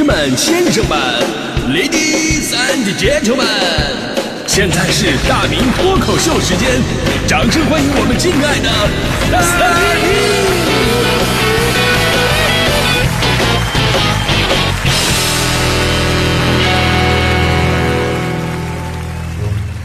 [0.00, 0.98] 士们、先生们
[1.68, 3.44] ，Ladies and Gentlemen，
[4.46, 6.80] 现在是大明脱口秀时间，
[7.28, 8.70] 掌声欢迎我们敬爱的
[9.30, 9.44] 大
[10.00, 10.08] 明！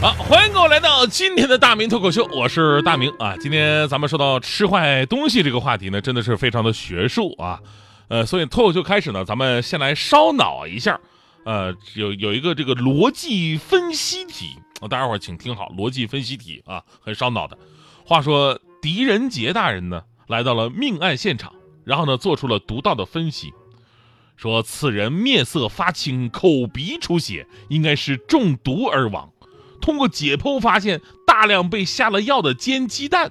[0.00, 3.34] 好，欢迎各位来到今天的大明脱口秀，我是大明啊。
[3.38, 7.60] 今天咱们说到吃坏东西这个话题呢，真的是非常的学术啊。
[8.08, 11.00] 呃，所以脱口秀开始呢，咱们先来烧脑一下。
[11.44, 17.56] 呃，有有一个这个逻辑分析题，大家伙儿请听好，逻辑分析题啊，很烧脑的。
[18.04, 21.52] 话说狄仁杰大人呢，来到了命案现场，
[21.84, 23.52] 然后呢，做出了独到的分析，
[24.36, 29.30] 说此人面色发青，口鼻出血，应该是中毒而亡。
[29.80, 33.30] 通过解剖发现大量被下了药的煎鸡蛋，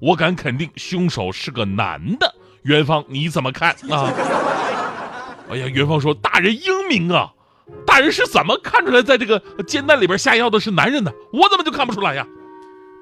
[0.00, 2.34] 我敢肯定凶手是个男的。
[2.62, 4.12] 元芳你怎么看啊？
[5.50, 7.30] 哎呀，元芳说大人英明啊，
[7.86, 11.12] 大人是怎么看出来在这个煎蛋里边下药的是男人呢？
[11.32, 12.26] 我怎么就看不出来呀？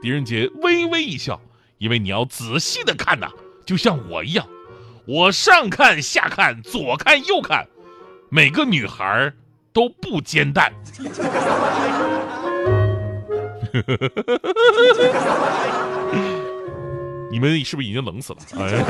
[0.03, 1.41] 狄仁杰微微一笑，
[1.79, 3.29] 因为你要仔细的看呐，
[3.67, 4.47] 就像我一样，
[5.07, 7.67] 我上看下看左看右看，
[8.31, 9.33] 每个女孩
[9.73, 10.73] 都不煎蛋。
[17.31, 18.39] 你们是不是已经冷死了？
[18.59, 18.85] 哎呀，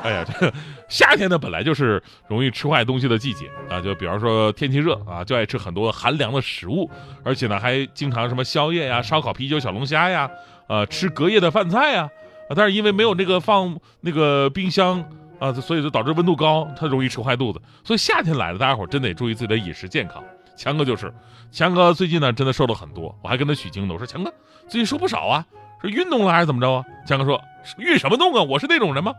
[0.04, 0.52] 哎呀，这
[0.88, 6.88] 夏天呢本来就是容易吃坏东西的季节啊，就比方说天气热啊，就爱吃很多寒凉的食物，
[7.24, 10.30] 而且呢还经常什么宵夜呀、烧烤、啤酒、小龙虾呀，
[10.68, 12.08] 呃，吃隔夜的饭菜呀，
[12.48, 15.04] 啊，但是因为没有那个放那个冰箱
[15.40, 17.60] 啊，所以就导致温度高，它容易吃坏肚子。
[17.82, 20.22] 所以夏天来了，大家伙真得注意自己的饮食健康。
[20.56, 21.12] 强哥就是，
[21.50, 23.94] 强哥最近呢真的瘦了很多，我还跟他取经呢。
[23.94, 24.30] 我说强哥
[24.68, 25.46] 最近瘦不少啊，
[25.82, 26.84] 是运动了还是怎么着啊？
[27.06, 27.42] 强哥说
[27.78, 28.42] 运什么动啊？
[28.42, 29.12] 我是那种人吗？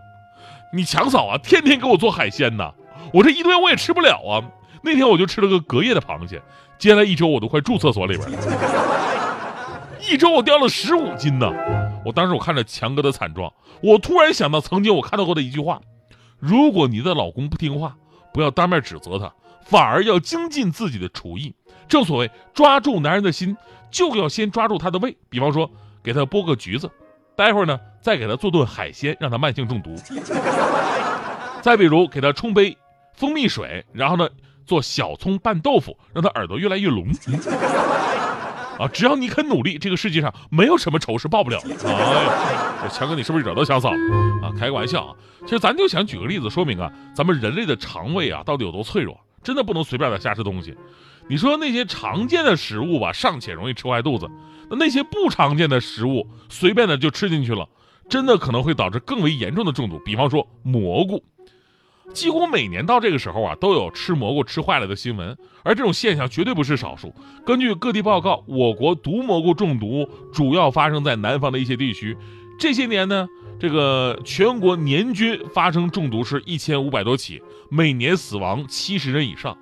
[0.74, 2.72] 你强嫂啊，天天给我做海鲜呐，
[3.14, 4.44] 我这一顿我也吃不了啊。
[4.82, 6.42] 那天我就吃了个隔夜的螃蟹，
[6.80, 8.38] 接下来一周我都快住厕所里边了，
[10.10, 11.52] 一周我掉了十五斤呢。
[12.04, 13.52] 我当时我看着强哥的惨状，
[13.82, 15.82] 我突然想到曾经我看到过的一句话：
[16.40, 17.96] 如果你的老公不听话，
[18.34, 19.32] 不要当面指责他。
[19.64, 21.54] 反而要精进自己的厨艺。
[21.88, 23.56] 正所谓抓住男人的心，
[23.92, 25.16] 就要先抓住他的胃。
[25.30, 25.70] 比方说，
[26.04, 26.90] 给他剥个橘子，
[27.36, 29.96] 待会儿呢再给他做顿海鲜，让他慢性中毒。
[31.62, 32.78] 再比如，给他冲杯
[33.14, 34.28] 蜂蜜水，然后呢
[34.66, 37.08] 做小葱拌豆腐，让他耳朵越来越聋。
[38.80, 41.76] 啊，只要你肯努力，这个世界上没有什么仇是报不了的。
[41.88, 43.98] 哎，强哥，你是不是惹到小嫂了？
[44.42, 45.16] 啊，开个玩笑啊。
[45.42, 49.20] 其实咱就想举个例子说明啊，咱们人类的肠胃啊到底有多脆弱。
[49.44, 50.78] 真的不能随便的瞎吃东西。
[51.28, 54.30] 你说那些常见的食物吧，尚且容易吃坏肚子，
[54.70, 57.68] 那那些不常见的食物，随便的就吃进去了，
[58.10, 60.00] 真的可能会导致更为严重的中毒。
[60.06, 61.24] 比方说蘑菇，
[62.14, 67.14] 几乎每年到这个时候啊，都有吃蘑菇吃坏了的新闻，而这种现象绝对不是少数。
[67.46, 72.18] 根据各地报告，我国毒蘑菇中毒主要发生在南方的一些地区。
[72.60, 73.28] 这些年呢。
[73.60, 77.40] 这个全国年均发生中毒是一千五百多起，
[77.70, 79.56] 每年死亡七十人以上。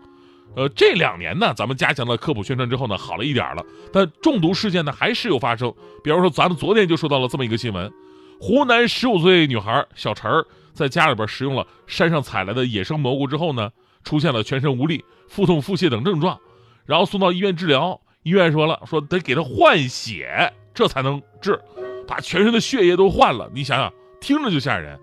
[0.55, 5.73] 呃，这两年呢，咱们加强了科普宣传之后呢，好了一点了，但中毒事件呢还是有发生。
[6.03, 7.91] 比方说，咱们昨天就收到了这么一个新闻：
[8.39, 13.69] 湖南十五岁女孩小陈儿在家里边食用了山上采来的野生蘑菇之后呢，
[14.03, 16.39] 出现了全身无力、腹痛、腹泻等症状，
[16.85, 17.99] 然后送到医院治疗。
[18.23, 21.59] 医院说了，说得给她换血，这才能治。
[22.05, 24.99] 把全身的血液都换了，你想想，听着就吓人。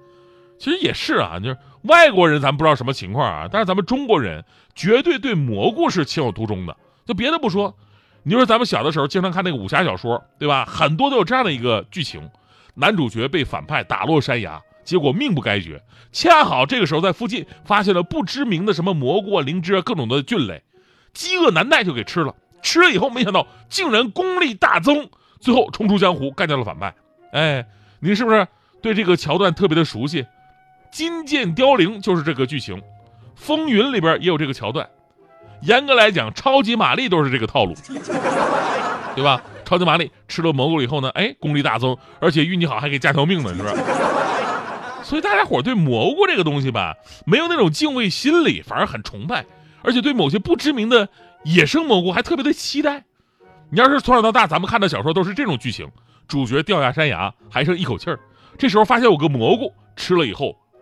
[0.59, 1.57] 其实也是啊，就是
[1.87, 6.77] 外国人咱不知道什么情况啊，但是咱们中国人绝对对蘑菇是情有独钟的。
[7.05, 7.75] 就别的不说，
[8.23, 10.65] 你说咱们小的时候经常看那个武侠小说，对吧？
[10.65, 12.29] 很多都有这样的一个剧情：
[12.75, 15.83] 男主角被反派打落山崖，结果命不该绝。
[16.13, 20.63] 恰好这个时候在附近发现了不知名的什么蘑菇啊、灵芝啊各种的菌类，
[21.13, 22.35] 饥饿难耐就给吃了。
[22.63, 25.09] 吃了以后，没想到竟然功力大增。
[25.39, 26.93] 最后冲出江湖，干掉了反派。
[27.31, 27.65] 哎，
[28.01, 28.49] 你是不是
[28.83, 30.23] 对这个桥段特别的熟悉？
[30.97, 32.75] 《金剑凋零》就是这个剧情，
[33.35, 34.89] 《风云》里边也有这个桥段。
[35.61, 37.75] 严格来讲，超级玛丽都是这个套路，
[39.15, 39.43] 对吧？
[39.63, 43.75] 超级玛丽吃了蘑菇以后呢，哎，功力大增，而且运气好还可以加条命呢，是不是？
[45.03, 46.95] 所以大家伙对蘑菇这个东西吧，
[47.27, 49.45] 没有那种敬畏心理，反而很崇拜，
[49.83, 51.07] 而且对某些不知名的
[51.45, 53.05] 野生蘑菇还特别的期待。
[53.69, 55.87] 你要是从小到大，咱们看的小说都是这种剧情：
[56.27, 58.19] 主角掉下山崖，还剩一口气儿，
[58.57, 60.57] 这时候发现有个蘑菇，吃了以后，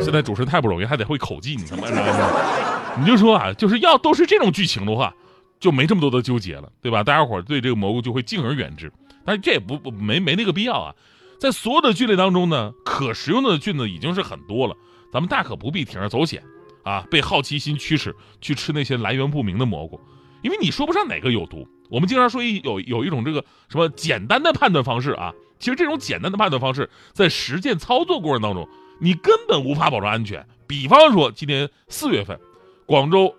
[0.00, 2.96] 现在主持人太不容易，还得会口技，你他妈的！
[2.98, 5.14] 你就说啊，就是要都是这种剧情的话。
[5.60, 7.02] 就没这么多的纠结了，对吧？
[7.02, 8.92] 大家伙对这个蘑菇就会敬而远之。
[9.24, 10.94] 但是这也不不没没那个必要啊。
[11.40, 14.76] 在所有的菌类当中呢，可食用的菌呢已经是很多了，
[15.10, 16.42] 咱们大可不必铤而走险
[16.82, 19.98] 啊，被好奇心驱使去吃那些来源不明的蘑菇，
[20.42, 21.66] 因为你说不上哪个有毒。
[21.88, 28.68] 我们经常说一有有一种这个什么简单的判断方式啊，其实这种简单的判断方式在实践操作过程当中，
[28.98, 30.46] 你根本无法保证安全。
[30.66, 32.38] 比方说今年四月份，
[32.86, 33.34] 广州。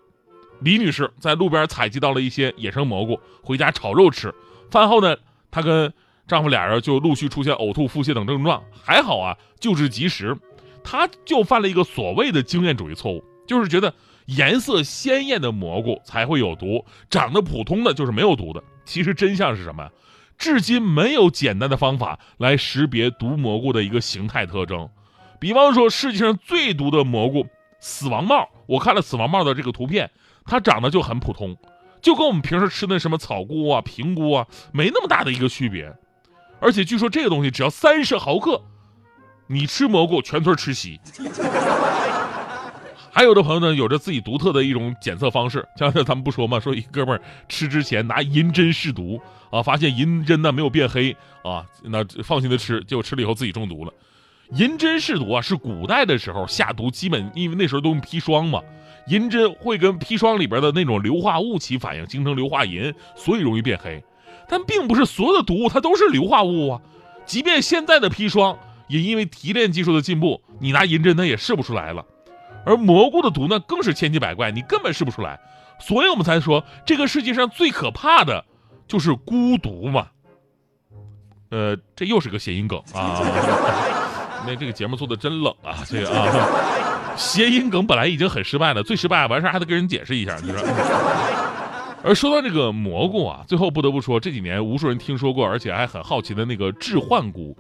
[0.62, 4.34] 李女士在路边采集到了一些野生蘑菇，回家炒肉吃。
[4.72, 5.16] 饭后呢，
[5.52, 5.94] 她跟
[6.28, 8.64] 丈夫俩人就陆续出现呕吐、腹泻等症状。
[8.72, 10.36] 还好啊，救治及时。
[10.82, 13.94] 她就犯了一个所谓的经验主义错误，就是觉得
[14.28, 18.64] 颜色鲜艳的蘑菇才会有毒，长得普通的就是没有毒的。
[18.86, 19.90] 其实真相是什么？
[20.38, 24.90] 至今没有简单的方法来识别毒蘑菇的一个形态特征。
[25.46, 27.46] 比方说，世界上最毒的蘑菇——
[27.80, 28.50] 死亡帽。
[28.66, 30.10] 我看了死亡帽的这个图片。
[30.44, 31.56] 它长得就很普通，
[32.02, 35.96] 就跟我们平时吃的什么草菇啊、平菇啊没那么大的一个区别。
[36.60, 38.60] 而且据说这个东西只要三十毫克，
[39.46, 41.00] 你吃蘑菇全村吃席。
[43.14, 49.22] 还有的朋友呢，有着自己独特的一种检测方式，像咱们不说嘛，说一哥们儿吃之前拿银针试毒
[49.52, 53.94] 啊，发现银针呢没有变黑啊，那放心的吃，结果吃了以后自己中毒了。
[54.52, 58.62] 银针试毒啊，是古代的时候下毒，基本因为那时候都用砒霜嘛。
[59.08, 64.04] 银针会跟砒霜里边的那种硫化物起反应，形成硫化银，所以容易变黑。
[64.48, 66.82] 但并不是所有的毒物它都是硫化物啊。
[67.26, 68.58] 即便现在的砒霜，
[68.88, 72.06] 也因为提炼技术的进步，你拿银针它也试不出来了。
[72.66, 75.40] 而蘑菇的毒呢，更是千奇百怪，你根本试不出来。
[75.80, 78.44] 所以我们才说，这个世界上最可怕的
[78.88, 80.08] 就是孤独嘛。
[81.52, 83.22] 呃，这又是个谐音梗啊。
[84.46, 87.16] 那这个节目做的真冷啊，这个啊。
[87.18, 90.60] 谐音梗本来已经很失败了，最失败完事还得跟人解释一下，你说。
[92.04, 97.58] 而说到这个蘑菇啊，最后不得不说这几年无数人听说过，而且还很好奇的那个致幻菇，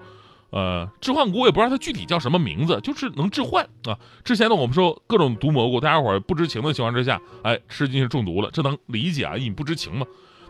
[0.50, 3.98] 呃，致幻菇我也不知道它具体叫什么名字，就是能致幻啊。
[4.24, 10.06] 之前呢，我们说各种毒蘑菇，大家伙不知情的情况之下，哎，吃进去中毒了，这能理解啊，因为你不知情嘛。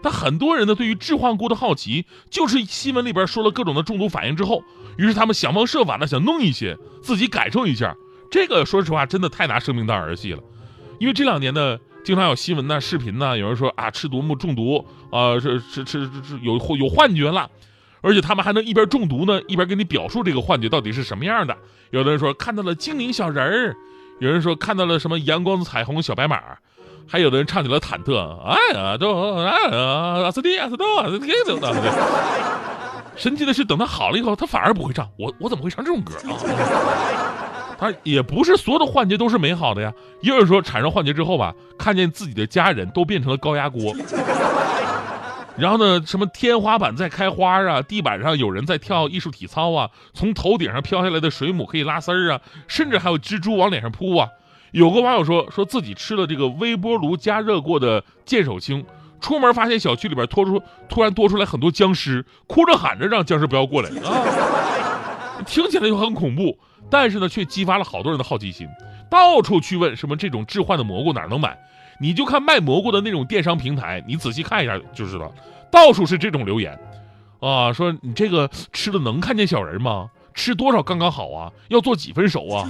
[0.06, 4.64] 但很多人呢，对于致幻菇的好奇，就是新闻里边说了各种的中毒反应之后，
[5.00, 7.96] 于是他们想方设法的想弄一些，自己感受一下。
[8.30, 10.44] 这个说实话，真的太拿生命当儿戏了，
[11.00, 17.50] 因为这两年呢，经常有新闻呐、视频呐，有人说啊，吃毒木中毒啊，是是是是有有幻觉了，
[18.02, 21.58] 而且他们还能一边中毒呢，一边给你表述这个幻觉到底是什么样的。
[21.90, 23.76] 有的人说看到了精灵小人儿，
[24.20, 26.40] 有人说看到了什么阳光彩虹小白马，
[27.08, 31.60] 还有的人唱起了忐忑，哎呀，都啊，斯蒂亚斯多，斯蒂亚斯
[33.16, 35.08] 神奇的是，等他好了以后，他反而不会唱。
[35.18, 36.36] 我我怎么会唱这种歌啊？
[37.78, 39.94] 他也不是所有的幻觉都是美好的呀。
[40.22, 43.94] 也有人说，产生幻觉之后吧，看见自己的家人都变成了高压锅，
[45.56, 54.28] 然后呢，什么天花板在开花啊，地板上有人在跳艺术体操啊，从头顶上飘下来的水母可以拉丝儿啊，甚至还有蜘蛛往脸上扑啊。
[54.76, 58.86] 有个网友说，说自己吃了这个微波炉加热过的剑手青，
[59.22, 66.60] 出门发现小区里边拖出突然多出来很多僵尸，哭着喊着让僵尸不要过来啊， 听起来就很恐怖。
[66.90, 68.68] 但是呢，却激发了好多人的好奇心，
[69.10, 71.58] 到处去问什么这种置换的蘑菇哪能买？
[72.02, 75.32] 你就看卖蘑菇的那种电商平台，你仔细看一下就知道，
[75.72, 76.78] 到处是这种留言，
[77.40, 80.10] 啊，说你这个吃的能看见小人吗？
[80.34, 81.50] 吃多少刚刚好啊？
[81.70, 82.68] 要做几分熟啊？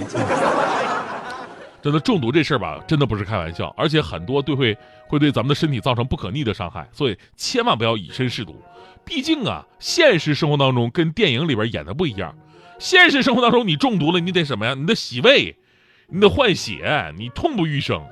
[1.82, 8.60] 真的中毒这事儿吧，真的不是开玩笑，而且很多对会会对咱们的身体造成不可逆的伤害，所以千万不要以身试毒。
[9.04, 12.36] 毕竟啊，现实生活当中跟电影里边演的不一样。
[12.78, 14.74] 现实生活当中，你中毒了，你得什么呀？
[14.74, 15.56] 你得洗胃，
[16.08, 18.04] 你得换血，你痛不欲生。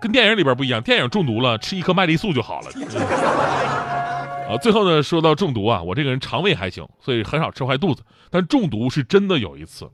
[0.00, 2.70] 跟电影里边不一样，电影中毒了，吃一颗麦丽素就好了。
[4.50, 8.02] 啊，最后呢，说到中毒啊，我这个人肠胃还行，所以很少吃坏肚子。
[8.30, 9.88] 但中毒是真的有一次，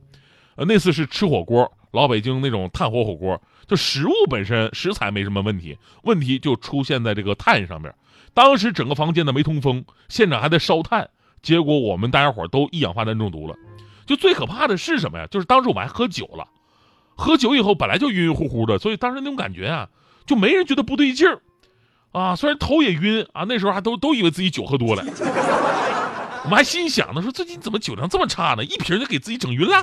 [0.57, 7.95] 呃，那次是吃火锅，老北京那种炭火火锅，就食物本身食材没什么问题，问题就出现在这个炭上面。
[8.35, 11.09] 当时整个房间呢没通风，现场还在烧炭，
[11.42, 13.57] 结果我们大家伙都一氧化碳中毒了。
[14.07, 15.26] 就最可怕的是什么呀？
[15.30, 16.47] 就是当时我们还喝酒了，
[17.16, 19.88] 喝酒以后本来就晕晕乎乎的，所以当时那种感觉啊，
[20.25, 21.40] 就没人觉得不对劲儿，
[22.12, 25.04] 啊，虽然头也晕啊，那时候还都都以为自己酒喝多了。
[26.45, 28.64] 我们还心想呢，说最近怎么酒量这么差呢？
[28.64, 29.83] 一瓶就给自己整晕了，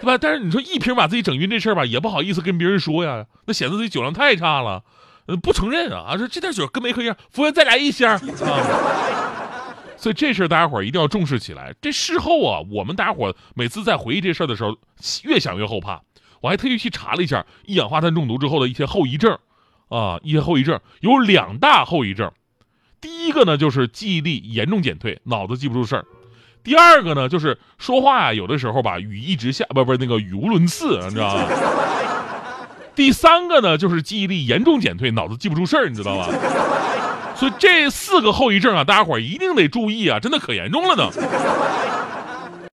[0.00, 0.18] 对吧？
[0.18, 4.84] 但是你说一瓶把自己整晕这事儿吧，也不好意思跟别人说呀，那显得自己酒量太差了，
[5.26, 7.16] 呃，不承认啊，说这点酒跟没喝一样。
[7.30, 8.20] 服务员再来一箱啊。
[9.96, 11.74] 所以这事儿大家伙儿一定要重视起来。
[11.80, 14.76] 这事后啊，我们大家伙每次在回忆这事儿的时候，
[15.24, 16.02] 越想越后怕。
[16.42, 19.38] 我还特意去查了一下一氧化碳中毒之后的一些后遗症，
[19.88, 22.30] 啊，一些后遗症有两大后遗症。
[23.00, 26.04] 第一个呢，就是记忆力严重减退，脑子记不住事儿；
[26.66, 31.46] 第二个呢，就是说话呀，有的时候吧，语一直下，不不，那个语无伦次，你知道吧？
[32.92, 36.28] 第三个呢，就是记忆力严重减退，脑子记不住事儿，你知道吧？
[37.36, 41.08] 所以这四个后遗症啊，大家伙一定得注意啊，真的可严重了呢。